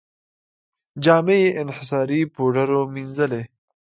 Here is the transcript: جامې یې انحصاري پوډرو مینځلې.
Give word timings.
جامې 1.03 1.37
یې 1.43 1.49
انحصاري 1.61 2.21
پوډرو 2.33 2.81
مینځلې. 2.93 3.43